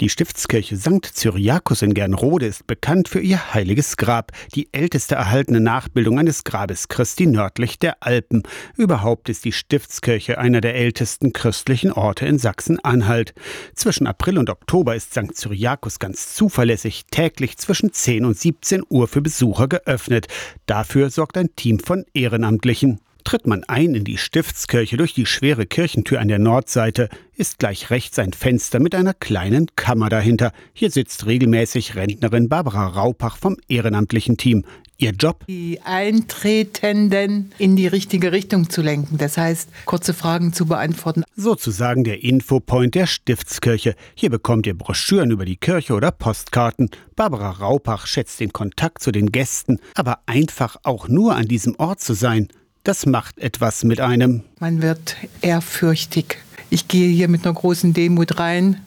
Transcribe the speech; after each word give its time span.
Die 0.00 0.08
Stiftskirche 0.08 0.76
St. 0.76 1.04
Cyriakus 1.12 1.82
in 1.82 1.92
Gernrode 1.92 2.46
ist 2.46 2.68
bekannt 2.68 3.08
für 3.08 3.18
ihr 3.18 3.52
heiliges 3.52 3.96
Grab, 3.96 4.30
die 4.54 4.68
älteste 4.72 5.16
erhaltene 5.16 5.60
Nachbildung 5.60 6.20
eines 6.20 6.44
Grabes 6.44 6.86
Christi 6.86 7.26
nördlich 7.26 7.80
der 7.80 7.96
Alpen. 7.98 8.44
Überhaupt 8.76 9.28
ist 9.28 9.44
die 9.44 9.50
Stiftskirche 9.50 10.38
einer 10.38 10.60
der 10.60 10.76
ältesten 10.76 11.32
christlichen 11.32 11.90
Orte 11.90 12.26
in 12.26 12.38
Sachsen-Anhalt. 12.38 13.34
Zwischen 13.74 14.06
April 14.06 14.38
und 14.38 14.50
Oktober 14.50 14.94
ist 14.94 15.10
St. 15.14 15.34
Cyriakus 15.34 15.98
ganz 15.98 16.32
zuverlässig 16.32 17.06
täglich 17.10 17.56
zwischen 17.56 17.92
10 17.92 18.24
und 18.24 18.38
17 18.38 18.84
Uhr 18.88 19.08
für 19.08 19.20
Besucher 19.20 19.66
geöffnet. 19.66 20.28
Dafür 20.66 21.10
sorgt 21.10 21.36
ein 21.36 21.56
Team 21.56 21.80
von 21.80 22.04
Ehrenamtlichen. 22.14 23.00
Tritt 23.24 23.46
man 23.46 23.64
ein 23.64 23.94
in 23.94 24.04
die 24.04 24.16
Stiftskirche 24.16 24.96
durch 24.96 25.12
die 25.12 25.26
schwere 25.26 25.66
Kirchentür 25.66 26.20
an 26.20 26.28
der 26.28 26.38
Nordseite, 26.38 27.10
ist 27.38 27.60
gleich 27.60 27.90
rechts 27.90 28.18
ein 28.18 28.32
Fenster 28.32 28.80
mit 28.80 28.96
einer 28.96 29.14
kleinen 29.14 29.68
Kammer 29.76 30.08
dahinter. 30.08 30.52
Hier 30.72 30.90
sitzt 30.90 31.24
regelmäßig 31.26 31.94
Rentnerin 31.94 32.48
Barbara 32.48 32.88
Raupach 32.88 33.36
vom 33.36 33.56
ehrenamtlichen 33.68 34.36
Team. 34.36 34.64
Ihr 34.96 35.12
Job? 35.12 35.44
Die 35.46 35.78
Eintretenden 35.84 37.52
in 37.58 37.76
die 37.76 37.86
richtige 37.86 38.32
Richtung 38.32 38.68
zu 38.68 38.82
lenken. 38.82 39.18
Das 39.18 39.38
heißt, 39.38 39.68
kurze 39.84 40.12
Fragen 40.14 40.52
zu 40.52 40.66
beantworten. 40.66 41.22
Sozusagen 41.36 42.02
der 42.02 42.24
Infopoint 42.24 42.96
der 42.96 43.06
Stiftskirche. 43.06 43.94
Hier 44.16 44.30
bekommt 44.30 44.66
ihr 44.66 44.76
Broschüren 44.76 45.30
über 45.30 45.44
die 45.44 45.56
Kirche 45.56 45.94
oder 45.94 46.10
Postkarten. 46.10 46.90
Barbara 47.14 47.50
Raupach 47.50 48.08
schätzt 48.08 48.40
den 48.40 48.52
Kontakt 48.52 49.00
zu 49.00 49.12
den 49.12 49.30
Gästen, 49.30 49.78
aber 49.94 50.18
einfach 50.26 50.76
auch 50.82 51.06
nur 51.06 51.36
an 51.36 51.46
diesem 51.46 51.76
Ort 51.78 52.00
zu 52.00 52.14
sein. 52.14 52.48
Das 52.82 53.06
macht 53.06 53.38
etwas 53.38 53.84
mit 53.84 54.00
einem. 54.00 54.42
Man 54.58 54.82
wird 54.82 55.14
ehrfürchtig. 55.40 56.38
Ich 56.70 56.88
gehe 56.88 57.08
hier 57.08 57.28
mit 57.28 57.44
einer 57.46 57.54
großen 57.54 57.94
Demut 57.94 58.38
rein 58.38 58.80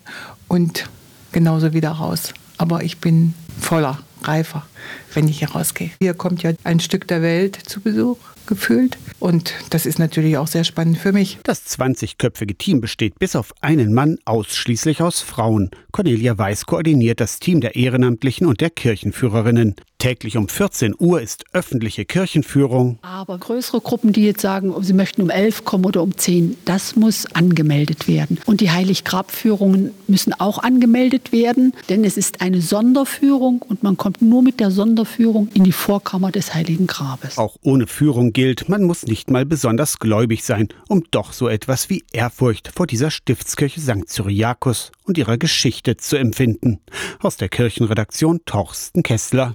und 0.48 0.90
genauso 1.32 1.74
wieder 1.74 1.92
raus. 1.92 2.34
Aber 2.58 2.84
ich 2.84 3.00
bin 3.00 3.34
voller, 3.60 4.00
reifer, 4.24 4.66
wenn 5.14 5.28
ich 5.28 5.40
hier 5.40 5.50
rausgehe. 5.50 5.92
Hier 6.00 6.14
kommt 6.14 6.44
ja 6.44 6.52
ein 6.64 6.80
Stück 6.80 7.08
der 7.08 7.22
Welt 7.22 7.56
zu 7.56 7.82
Besuch 7.82 8.18
gefühlt. 8.46 8.98
Und 9.20 9.54
das 9.70 9.86
ist 9.86 10.00
natürlich 10.00 10.38
auch 10.38 10.48
sehr 10.48 10.64
spannend 10.64 10.98
für 10.98 11.12
mich. 11.12 11.40
Das 11.44 11.66
20-köpfige 11.68 12.58
Team 12.58 12.82
besteht 12.82 13.18
bis 13.18 13.36
auf 13.36 13.54
einen 13.62 13.94
Mann 13.94 14.18
ausschließlich 14.26 15.02
aus 15.02 15.22
Frauen. 15.22 15.72
Cornelia 15.92 16.38
Weiß 16.38 16.66
koordiniert 16.66 17.20
das 17.20 17.40
Team 17.40 17.62
der 17.62 17.76
Ehrenamtlichen 17.76 18.48
und 18.48 18.62
der 18.62 18.70
Kirchenführerinnen. 18.70 19.76
Täglich 20.02 20.36
um 20.36 20.48
14 20.48 20.96
Uhr 20.98 21.22
ist 21.22 21.46
öffentliche 21.54 22.06
Kirchenführung. 22.06 22.98
Aber 23.04 23.38
größere 23.38 23.82
Gruppen, 23.82 24.14
die 24.14 24.24
jetzt 24.24 24.42
sagen, 24.42 24.74
sie 24.82 24.94
möchten 24.94 25.22
um 25.22 25.30
11 25.30 25.64
kommen 25.64 25.86
oder 25.86 26.02
um 26.02 26.18
10, 26.18 26.58
das 26.66 26.96
muss 26.96 27.28
angemeldet 27.36 28.08
werden. 28.08 28.40
Und 28.48 28.62
die 28.62 28.72
Heiliggrabführungen 28.72 29.92
müssen 30.08 30.34
auch 30.34 30.58
angemeldet 30.58 31.32
werden, 31.32 31.74
denn 31.90 32.04
es 32.04 32.18
ist 32.18 32.42
eine 32.42 32.62
Sonderführung 32.62 33.62
und 33.62 33.84
man 33.84 33.96
kommt 33.96 34.24
nur 34.24 34.42
mit 34.42 34.60
der 34.60 34.72
Sonderführung 34.72 35.50
in 35.54 35.66
die 35.66 35.72
Vorkammer 35.72 36.32
des 36.32 36.56
Heiligen 36.56 36.88
Grabes. 36.88 37.38
Auch 37.38 37.58
ohne 37.62 37.86
Führung 37.86 38.34
gilt, 38.34 38.70
man 38.70 38.82
muss 38.82 39.04
nicht 39.04 39.30
mal 39.30 39.46
besonders 39.46 40.00
gläubig 40.00 40.44
sein, 40.44 40.70
um 40.90 41.04
doch 41.12 41.32
so 41.32 41.48
etwas 41.48 41.92
wie 41.92 42.04
Ehrfurcht 42.12 42.72
vor 42.74 42.88
dieser 42.88 43.12
Stiftskirche 43.12 43.80
St. 43.80 44.10
Cyriakus 44.10 44.92
und 45.06 45.20
ihrer 45.20 45.38
Geschichte 45.38 45.98
zu 45.98 46.16
empfinden. 46.16 46.80
Aus 47.20 47.38
der 47.38 47.50
Kirchenredaktion 47.50 48.40
Torsten 48.46 49.04
Kessler. 49.04 49.50